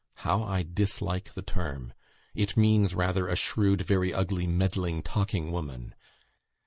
[0.25, 1.93] How I dislike the term!
[2.33, 5.93] It means rather a shrewd, very ugly, meddling, talking woman